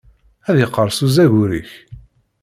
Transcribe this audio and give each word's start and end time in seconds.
Ad 0.49 0.55
yeqqerṣ 0.59 0.97
uzagur-ik. 1.05 1.71